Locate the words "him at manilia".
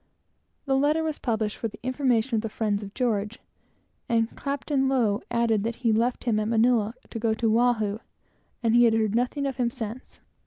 6.23-6.93